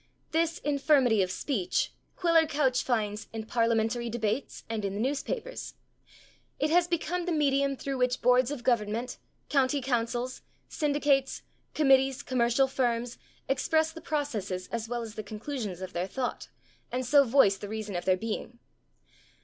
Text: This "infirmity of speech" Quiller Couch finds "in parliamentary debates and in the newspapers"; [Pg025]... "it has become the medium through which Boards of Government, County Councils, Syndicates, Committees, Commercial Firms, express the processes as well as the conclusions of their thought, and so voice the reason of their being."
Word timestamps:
This 0.31 0.57
"infirmity 0.57 1.21
of 1.21 1.29
speech" 1.29 1.93
Quiller 2.15 2.47
Couch 2.47 2.81
finds 2.81 3.27
"in 3.33 3.45
parliamentary 3.45 4.09
debates 4.09 4.63
and 4.67 4.83
in 4.83 4.95
the 4.95 4.99
newspapers"; 4.99 5.75
[Pg025]... 6.59 6.65
"it 6.65 6.69
has 6.71 6.87
become 6.87 7.25
the 7.25 7.31
medium 7.31 7.77
through 7.77 7.97
which 7.99 8.19
Boards 8.19 8.49
of 8.49 8.63
Government, 8.63 9.19
County 9.47 9.79
Councils, 9.79 10.41
Syndicates, 10.67 11.43
Committees, 11.75 12.23
Commercial 12.23 12.67
Firms, 12.67 13.19
express 13.47 13.91
the 13.91 14.01
processes 14.01 14.67
as 14.71 14.89
well 14.89 15.03
as 15.03 15.13
the 15.13 15.21
conclusions 15.21 15.81
of 15.81 15.93
their 15.93 16.07
thought, 16.07 16.47
and 16.91 17.05
so 17.05 17.23
voice 17.23 17.57
the 17.57 17.69
reason 17.69 17.95
of 17.95 18.05
their 18.05 18.17
being." 18.17 18.57